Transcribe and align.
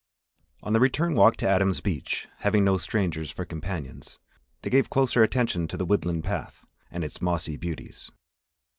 On 0.63 0.73
the 0.73 0.79
return 0.79 1.13
walk 1.13 1.37
to 1.37 1.47
Adams' 1.47 1.79
Beach, 1.79 2.27
having 2.39 2.63
no 2.65 2.79
strangers 2.79 3.29
for 3.29 3.45
companions, 3.45 4.17
they 4.63 4.71
gave 4.71 4.89
closer 4.89 5.21
attention 5.21 5.67
to 5.67 5.77
the 5.77 5.85
woodland 5.85 6.23
path 6.23 6.65
and 6.89 7.03
its 7.03 7.21
mossy 7.21 7.55
beauties. 7.55 8.09